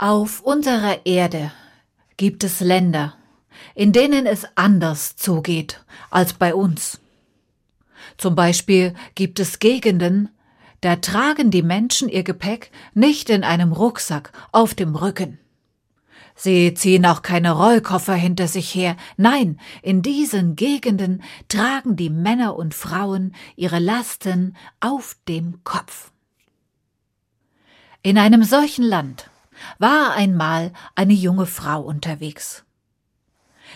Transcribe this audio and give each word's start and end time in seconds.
Auf 0.00 0.42
unserer 0.42 1.06
Erde 1.06 1.50
gibt 2.16 2.44
es 2.44 2.60
Länder, 2.60 3.14
in 3.74 3.92
denen 3.92 4.26
es 4.26 4.46
anders 4.54 5.16
zugeht 5.16 5.84
als 6.08 6.34
bei 6.34 6.54
uns. 6.54 7.00
Zum 8.16 8.36
Beispiel 8.36 8.94
gibt 9.16 9.40
es 9.40 9.58
Gegenden, 9.58 10.28
da 10.82 10.94
tragen 10.94 11.50
die 11.50 11.64
Menschen 11.64 12.08
ihr 12.08 12.22
Gepäck 12.22 12.70
nicht 12.94 13.28
in 13.28 13.42
einem 13.42 13.72
Rucksack 13.72 14.30
auf 14.52 14.72
dem 14.72 14.94
Rücken. 14.94 15.40
Sie 16.36 16.74
ziehen 16.74 17.04
auch 17.04 17.22
keine 17.22 17.50
Rollkoffer 17.50 18.14
hinter 18.14 18.46
sich 18.46 18.72
her. 18.72 18.96
Nein, 19.16 19.58
in 19.82 20.02
diesen 20.02 20.54
Gegenden 20.54 21.24
tragen 21.48 21.96
die 21.96 22.10
Männer 22.10 22.54
und 22.54 22.72
Frauen 22.72 23.34
ihre 23.56 23.80
Lasten 23.80 24.56
auf 24.78 25.16
dem 25.26 25.64
Kopf. 25.64 26.12
In 28.04 28.16
einem 28.16 28.44
solchen 28.44 28.84
Land 28.84 29.28
war 29.78 30.12
einmal 30.12 30.72
eine 30.94 31.14
junge 31.14 31.46
Frau 31.46 31.80
unterwegs. 31.80 32.64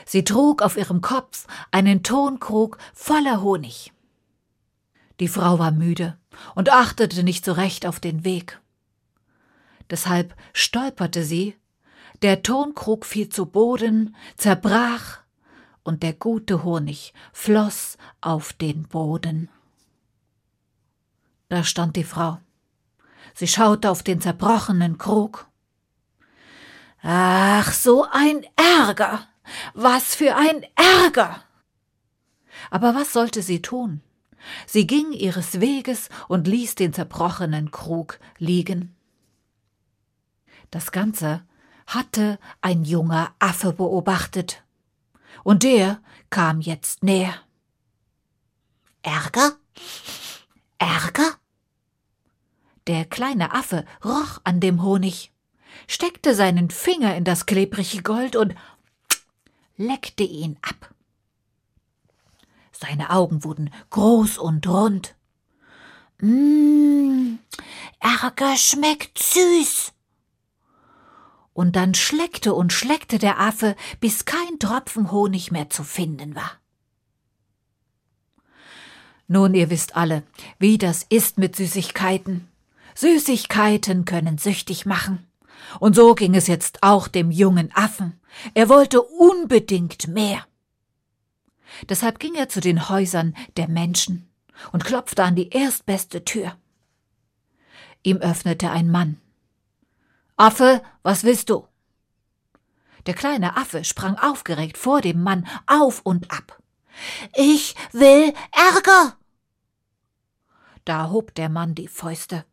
Sie 0.07 0.25
trug 0.25 0.63
auf 0.63 0.77
ihrem 0.77 1.01
Kopf 1.01 1.47
einen 1.71 2.03
Tonkrug 2.03 2.79
voller 2.95 3.43
Honig. 3.43 3.93
Die 5.21 5.29
Frau 5.29 5.59
war 5.59 5.71
müde 5.71 6.19
und 6.55 6.71
achtete 6.71 7.23
nicht 7.23 7.45
so 7.45 7.53
recht 7.53 7.87
auf 7.87 8.01
den 8.01 8.25
Weg. 8.25 8.61
Deshalb 9.91 10.35
stolperte 10.53 11.25
sie, 11.25 11.57
der 12.23 12.43
Tonkrug 12.43 13.05
fiel 13.05 13.29
zu 13.29 13.47
Boden, 13.47 14.17
zerbrach, 14.37 15.23
und 15.85 16.03
der 16.03 16.13
gute 16.13 16.63
Honig 16.63 17.13
floss 17.33 17.99
auf 18.21 18.53
den 18.53 18.85
Boden. 18.85 19.49
Da 21.49 21.65
stand 21.65 21.97
die 21.97 22.05
Frau. 22.05 22.39
Sie 23.35 23.49
schaute 23.49 23.91
auf 23.91 24.03
den 24.03 24.21
zerbrochenen 24.21 24.99
Krug. 24.99 25.49
Ach, 27.03 27.73
so 27.73 28.07
ein 28.11 28.47
Ärger. 28.57 29.27
Was 29.75 30.15
für 30.15 30.37
ein 30.37 30.65
Ärger. 30.77 31.43
Aber 32.71 32.95
was 32.95 33.13
sollte 33.13 33.43
sie 33.43 33.61
tun? 33.61 34.01
Sie 34.67 34.87
ging 34.87 35.13
ihres 35.13 35.61
Weges 35.61 36.09
und 36.29 36.47
ließ 36.47 36.77
den 36.77 36.93
zerbrochenen 36.93 37.71
Krug 37.71 38.19
liegen. 38.39 38.95
Das 40.71 40.93
Ganze 40.93 41.45
hatte 41.87 42.39
ein 42.61 42.85
junger 42.85 43.35
Affe 43.39 43.73
beobachtet. 43.73 44.63
Und 45.45 45.65
der 45.65 46.01
kam 46.31 46.61
jetzt 46.61 47.03
näher. 47.03 47.35
Ärger? 49.03 49.53
Ärger? 50.79 51.37
Der 52.87 53.05
kleine 53.05 53.55
Affe 53.55 53.85
roch 54.05 54.41
an 54.45 54.61
dem 54.61 54.83
Honig, 54.83 55.32
steckte 55.87 56.35
seinen 56.35 56.71
Finger 56.71 57.17
in 57.17 57.25
das 57.25 57.47
klebrige 57.47 58.03
Gold 58.03 58.37
und 58.37 58.55
leckte 59.77 60.25
ihn 60.25 60.59
ab. 60.63 60.95
Seine 62.73 63.11
Augen 63.11 63.45
wurden 63.45 63.71
groß 63.91 64.39
und 64.39 64.67
rund. 64.67 65.15
Mmm, 66.21 67.39
Ärger 68.01 68.57
schmeckt 68.57 69.19
süß. 69.19 69.93
Und 71.53 71.77
dann 71.77 71.95
schleckte 71.95 72.55
und 72.55 72.73
schleckte 72.73 73.19
der 73.19 73.39
Affe, 73.39 73.77
bis 74.01 74.25
kein 74.25 74.59
Tropfen 74.59 75.13
Honig 75.13 75.53
mehr 75.53 75.69
zu 75.69 75.85
finden 75.85 76.35
war. 76.35 76.51
Nun, 79.29 79.55
ihr 79.55 79.71
wisst 79.71 79.97
alle, 79.97 80.25
wie 80.59 80.79
das 80.79 81.05
ist 81.09 81.39
mit 81.39 81.57
Süßigkeiten. 81.57 82.49
Süßigkeiten 82.95 84.05
können 84.05 84.39
süchtig 84.39 84.87
machen. 84.87 85.27
Und 85.81 85.95
so 85.95 86.15
ging 86.15 86.35
es 86.35 86.47
jetzt 86.47 86.83
auch 86.83 87.09
dem 87.09 87.31
jungen 87.31 87.71
Affen. 87.75 88.21
Er 88.55 88.69
wollte 88.69 89.03
unbedingt 89.03 90.09
mehr. 90.09 90.47
Deshalb 91.89 92.19
ging 92.19 92.35
er 92.35 92.49
zu 92.49 92.61
den 92.61 92.89
Häusern 92.89 93.35
der 93.57 93.69
Menschen 93.69 94.29
und 94.73 94.85
klopfte 94.85 95.25
an 95.25 95.35
die 95.35 95.51
erstbeste 95.51 96.25
Tür. 96.25 96.57
Ihm 98.03 98.19
öffnete 98.19 98.71
ein 98.71 98.91
Mann. 98.91 99.21
Affe, 100.37 100.83
was 101.03 101.25
willst 101.25 101.51
du? 101.51 101.67
Der 103.07 103.15
kleine 103.15 103.57
Affe 103.57 103.85
sprang 103.85 104.17
aufgeregt 104.17 104.79
vor 104.79 105.01
dem 105.01 105.23
Mann 105.23 105.47
auf 105.67 106.01
und 106.05 106.31
ab. 106.31 106.63
Ich 107.35 107.75
will 107.93 108.33
Ärger. 108.53 109.17
Da 110.85 111.11
hob 111.11 111.35
der 111.35 111.49
Mann 111.49 111.75
die 111.75 111.89
Fäuste. 111.89 112.45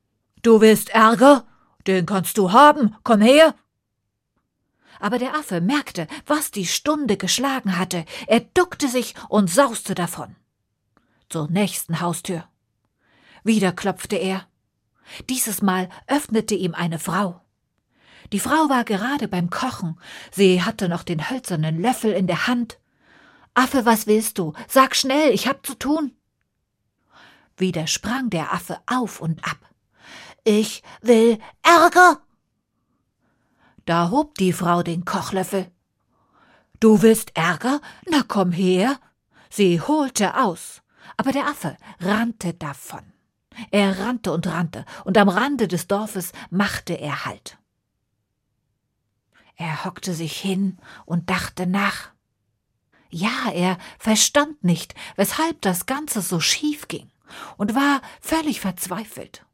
Du 0.41 0.61
willst 0.61 0.89
Ärger? 0.89 1.45
Den 1.89 2.05
kannst 2.05 2.37
du 2.37 2.53
haben. 2.53 2.95
Komm 3.03 3.19
her 3.19 3.53
aber 4.99 5.17
der 5.17 5.35
Affe 5.35 5.61
merkte, 5.61 6.07
was 6.25 6.51
die 6.51 6.65
Stunde 6.65 7.17
geschlagen 7.17 7.77
hatte. 7.77 8.05
Er 8.27 8.41
duckte 8.41 8.87
sich 8.87 9.15
und 9.29 9.49
sauste 9.49 9.95
davon. 9.95 10.35
Zur 11.29 11.49
nächsten 11.49 12.01
Haustür. 12.01 12.47
Wieder 13.43 13.71
klopfte 13.71 14.17
er. 14.17 14.45
Dieses 15.29 15.61
Mal 15.61 15.89
öffnete 16.07 16.53
ihm 16.53 16.75
eine 16.75 16.99
Frau. 16.99 17.41
Die 18.31 18.39
Frau 18.39 18.69
war 18.69 18.83
gerade 18.83 19.27
beim 19.27 19.49
Kochen. 19.49 19.99
Sie 20.31 20.61
hatte 20.61 20.89
noch 20.89 21.03
den 21.03 21.29
hölzernen 21.29 21.81
Löffel 21.81 22.11
in 22.11 22.27
der 22.27 22.47
Hand. 22.47 22.79
Affe, 23.53 23.85
was 23.85 24.05
willst 24.05 24.37
du? 24.37 24.53
Sag 24.67 24.95
schnell, 24.95 25.31
ich 25.31 25.47
hab 25.47 25.65
zu 25.65 25.73
tun. 25.73 26.11
Wieder 27.57 27.87
sprang 27.87 28.29
der 28.29 28.53
Affe 28.53 28.79
auf 28.85 29.19
und 29.19 29.43
ab. 29.45 29.68
Ich 30.43 30.83
will 31.01 31.39
Ärger, 31.61 32.21
da 33.89 34.11
hob 34.11 34.37
die 34.37 34.53
Frau 34.53 34.83
den 34.83 35.03
Kochlöffel. 35.03 35.71
Du 36.79 37.01
willst 37.01 37.35
Ärger? 37.35 37.81
Na 38.07 38.21
komm 38.21 38.51
her. 38.51 38.99
Sie 39.49 39.81
holte 39.81 40.37
aus, 40.37 40.83
aber 41.17 41.31
der 41.31 41.47
Affe 41.47 41.75
rannte 41.99 42.53
davon. 42.53 43.01
Er 43.71 43.97
rannte 43.97 44.31
und 44.31 44.45
rannte, 44.45 44.85
und 45.05 45.17
am 45.17 45.27
Rande 45.27 45.67
des 45.67 45.87
Dorfes 45.87 46.33
machte 46.51 46.93
er 46.93 47.25
Halt. 47.25 47.57
Er 49.55 49.85
hockte 49.85 50.13
sich 50.13 50.39
hin 50.39 50.77
und 51.07 51.31
dachte 51.31 51.65
nach. 51.65 52.11
Ja, 53.09 53.49
er 53.51 53.79
verstand 53.97 54.63
nicht, 54.63 54.93
weshalb 55.15 55.63
das 55.63 55.87
Ganze 55.87 56.21
so 56.21 56.39
schief 56.39 56.87
ging, 56.87 57.09
und 57.57 57.73
war 57.73 58.01
völlig 58.21 58.61
verzweifelt. 58.61 59.47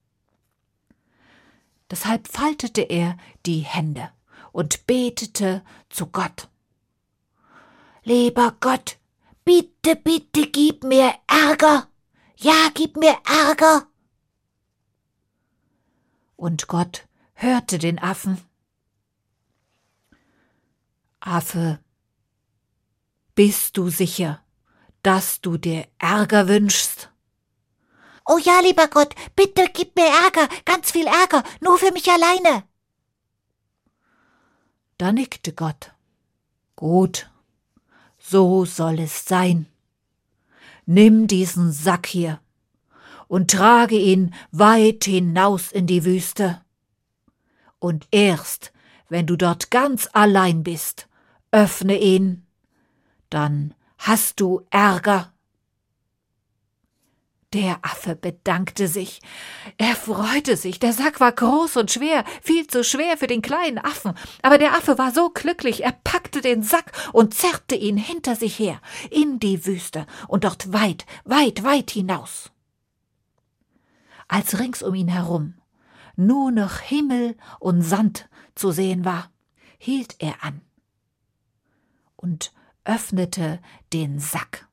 Deshalb 1.91 2.27
faltete 2.27 2.81
er 2.81 3.17
die 3.45 3.59
Hände 3.59 4.09
und 4.51 4.87
betete 4.87 5.63
zu 5.89 6.07
Gott. 6.07 6.49
Lieber 8.03 8.55
Gott, 8.59 8.97
bitte, 9.43 9.95
bitte 9.95 10.47
gib 10.47 10.83
mir 10.83 11.13
Ärger. 11.27 11.87
Ja, 12.37 12.69
gib 12.73 12.97
mir 12.97 13.17
Ärger. 13.25 13.87
Und 16.35 16.67
Gott 16.67 17.07
hörte 17.33 17.77
den 17.79 17.99
Affen. 17.99 18.41
Affe, 21.19 21.79
bist 23.33 23.77
du 23.77 23.89
sicher, 23.89 24.43
dass 25.01 25.41
du 25.41 25.57
dir 25.57 25.87
Ärger 25.97 26.47
wünschst? 26.47 27.09
Oh 28.25 28.37
ja, 28.37 28.59
lieber 28.61 28.87
Gott, 28.87 29.13
bitte 29.35 29.67
gib 29.71 29.95
mir 29.95 30.07
Ärger, 30.07 30.49
ganz 30.65 30.91
viel 30.91 31.05
Ärger, 31.05 31.43
nur 31.61 31.77
für 31.77 31.91
mich 31.91 32.09
alleine. 32.09 32.63
Da 34.97 35.11
nickte 35.11 35.53
Gott. 35.53 35.91
Gut, 36.75 37.29
so 38.17 38.65
soll 38.65 38.99
es 38.99 39.25
sein. 39.25 39.67
Nimm 40.85 41.27
diesen 41.27 41.71
Sack 41.71 42.07
hier 42.07 42.39
und 43.27 43.51
trage 43.51 43.97
ihn 43.97 44.33
weit 44.51 45.05
hinaus 45.05 45.71
in 45.71 45.87
die 45.87 46.05
Wüste. 46.05 46.61
Und 47.79 48.07
erst, 48.11 48.71
wenn 49.09 49.27
du 49.27 49.35
dort 49.35 49.71
ganz 49.71 50.09
allein 50.13 50.63
bist, 50.63 51.07
öffne 51.51 51.99
ihn, 51.99 52.45
dann 53.29 53.73
hast 53.97 54.39
du 54.39 54.65
Ärger. 54.69 55.33
Der 57.55 57.79
Affe 57.83 58.17
bedankte 58.17 58.89
sich. 58.89 59.21
Er 59.77 59.95
freute 59.95 60.57
sich. 60.57 60.77
Der 60.77 60.91
Sack 60.91 61.21
war 61.21 61.31
groß 61.31 61.77
und 61.77 61.89
schwer, 61.89 62.25
viel 62.41 62.67
zu 62.67 62.83
schwer 62.83 63.15
für 63.15 63.27
den 63.27 63.41
kleinen 63.41 63.77
Affen. 63.77 64.13
Aber 64.41 64.57
der 64.57 64.73
Affe 64.73 64.97
war 64.97 65.13
so 65.13 65.29
glücklich. 65.29 65.81
Er 65.85 65.93
packte 65.93 66.41
den 66.41 66.63
Sack 66.63 66.91
und 67.13 67.33
zerrte 67.33 67.75
ihn 67.75 67.95
hinter 67.95 68.35
sich 68.35 68.59
her, 68.59 68.81
in 69.09 69.39
die 69.39 69.65
Wüste 69.65 70.05
und 70.27 70.43
dort 70.43 70.73
weit, 70.73 71.05
weit, 71.23 71.63
weit 71.63 71.91
hinaus. 71.91 72.51
Als 74.27 74.59
rings 74.59 74.83
um 74.83 74.93
ihn 74.93 75.07
herum 75.07 75.53
nur 76.17 76.51
noch 76.51 76.79
Himmel 76.79 77.37
und 77.61 77.83
Sand 77.83 78.27
zu 78.55 78.71
sehen 78.71 79.05
war, 79.05 79.31
hielt 79.77 80.17
er 80.19 80.43
an 80.43 80.59
und 82.17 82.51
öffnete 82.83 83.61
den 83.93 84.19
Sack. 84.19 84.67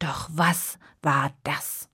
Doch 0.00 0.28
was 0.32 0.78
war 1.02 1.30
das? 1.44 1.88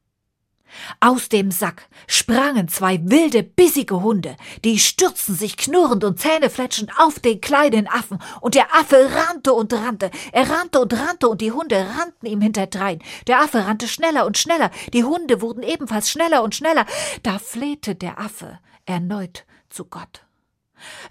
Aus 1.00 1.28
dem 1.28 1.50
Sack 1.50 1.88
sprangen 2.06 2.68
zwei 2.68 3.00
wilde, 3.02 3.42
bissige 3.42 4.02
Hunde, 4.02 4.36
die 4.64 4.78
stürzten 4.78 5.34
sich 5.34 5.56
knurrend 5.56 6.04
und 6.04 6.20
zähnefletschend 6.20 6.92
auf 6.98 7.18
den 7.18 7.40
kleinen 7.40 7.88
Affen, 7.88 8.18
und 8.40 8.54
der 8.54 8.74
Affe 8.74 9.10
rannte 9.12 9.52
und 9.52 9.72
rannte, 9.72 10.10
er 10.32 10.48
rannte 10.48 10.80
und 10.80 10.92
rannte, 10.92 11.28
und 11.28 11.40
die 11.40 11.52
Hunde 11.52 11.76
rannten 11.76 12.26
ihm 12.26 12.40
hinterdrein. 12.40 13.02
Der 13.26 13.40
Affe 13.40 13.66
rannte 13.66 13.88
schneller 13.88 14.26
und 14.26 14.38
schneller, 14.38 14.70
die 14.92 15.04
Hunde 15.04 15.40
wurden 15.40 15.62
ebenfalls 15.62 16.10
schneller 16.10 16.42
und 16.42 16.54
schneller. 16.54 16.86
Da 17.22 17.38
flehte 17.38 17.94
der 17.94 18.18
Affe 18.18 18.58
erneut 18.84 19.44
zu 19.68 19.84
Gott. 19.84 20.24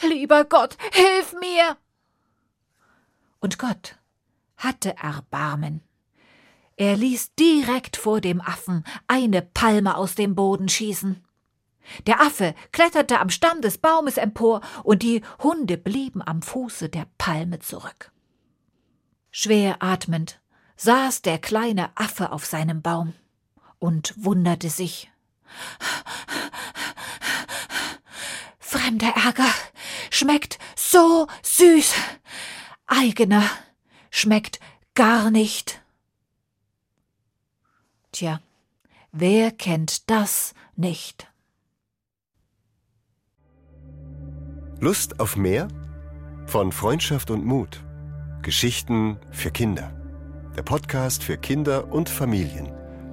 Lieber 0.01 0.45
Gott, 0.45 0.77
hilf 0.91 1.33
mir! 1.39 1.77
Und 3.39 3.59
Gott 3.59 3.97
hatte 4.57 4.95
Erbarmen. 4.97 5.81
Er 6.77 6.97
ließ 6.97 7.35
direkt 7.35 7.95
vor 7.95 8.19
dem 8.19 8.41
Affen 8.41 8.83
eine 9.07 9.41
Palme 9.41 9.95
aus 9.95 10.15
dem 10.15 10.35
Boden 10.35 10.67
schießen. 10.67 11.23
Der 12.07 12.19
Affe 12.21 12.55
kletterte 12.71 13.19
am 13.19 13.29
Stamm 13.29 13.61
des 13.61 13.77
Baumes 13.77 14.17
empor, 14.17 14.61
und 14.83 15.03
die 15.03 15.21
Hunde 15.41 15.77
blieben 15.77 16.21
am 16.21 16.41
Fuße 16.41 16.89
der 16.89 17.05
Palme 17.17 17.59
zurück. 17.59 18.11
Schwer 19.31 19.81
atmend 19.81 20.41
saß 20.77 21.21
der 21.21 21.37
kleine 21.37 21.95
Affe 21.95 22.31
auf 22.31 22.45
seinem 22.45 22.81
Baum 22.81 23.13
und 23.79 24.13
wunderte 24.17 24.69
sich. 24.69 25.11
Fremder 28.59 29.13
Ärger 29.15 29.53
schmeckt 30.09 30.59
so 30.75 31.27
süß, 31.43 31.93
eigener 32.87 33.49
schmeckt 34.09 34.59
gar 34.95 35.31
nicht. 35.31 35.81
Tja, 38.15 38.39
wer 39.11 39.51
kennt 39.51 40.09
das 40.09 40.53
nicht? 40.77 41.27
Lust 44.79 45.19
auf 45.19 45.35
mehr? 45.35 45.67
Von 46.45 46.71
Freundschaft 46.71 47.29
und 47.29 47.45
Mut. 47.45 47.83
Geschichten 48.41 49.17
für 49.31 49.51
Kinder. 49.51 49.91
Der 50.55 50.63
Podcast 50.63 51.23
für 51.23 51.35
Kinder 51.35 51.91
und 51.91 52.07
Familien. 52.07 52.71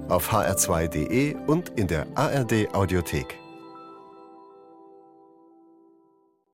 Auf 0.08 0.32
hr2.de 0.32 1.34
und 1.48 1.70
in 1.70 1.88
der 1.88 2.06
ARD 2.16 2.72
Audiothek. 2.72 3.41